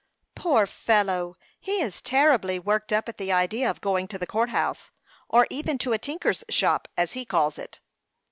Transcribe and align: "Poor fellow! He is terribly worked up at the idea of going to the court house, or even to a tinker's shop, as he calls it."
"Poor 0.33 0.65
fellow! 0.65 1.35
He 1.59 1.79
is 1.79 2.01
terribly 2.01 2.57
worked 2.57 2.91
up 2.91 3.07
at 3.07 3.19
the 3.19 3.31
idea 3.31 3.69
of 3.69 3.81
going 3.81 4.07
to 4.07 4.17
the 4.17 4.25
court 4.25 4.49
house, 4.49 4.89
or 5.29 5.45
even 5.51 5.77
to 5.77 5.93
a 5.93 5.99
tinker's 5.99 6.43
shop, 6.49 6.87
as 6.97 7.13
he 7.13 7.23
calls 7.23 7.59
it." 7.59 7.79